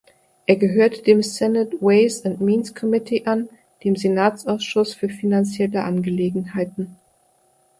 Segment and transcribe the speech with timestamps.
[0.47, 3.49] Er gehörte dem "Senate Ways and Means Committee" an,
[3.83, 6.95] dem Senatsausschuss für finanzielle Angelegenheiten.